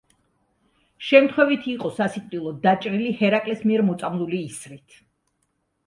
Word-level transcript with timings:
შემთხვევით 1.09 1.67
იყო 1.75 1.93
სასიკვდილოდ 1.99 2.59
დაჭრილი 2.65 3.15
ჰერაკლეს 3.23 3.65
მიერ 3.69 3.87
მოწამლული 3.93 4.45
ისრით. 4.51 5.03